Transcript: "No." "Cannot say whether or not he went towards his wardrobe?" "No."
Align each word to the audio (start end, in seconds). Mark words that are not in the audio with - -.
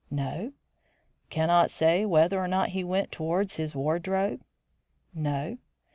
"No." 0.09 0.53
"Cannot 1.29 1.69
say 1.69 2.07
whether 2.07 2.39
or 2.39 2.47
not 2.47 2.69
he 2.69 2.83
went 2.83 3.11
towards 3.11 3.57
his 3.57 3.75
wardrobe?" 3.75 4.41
"No." 5.13 5.59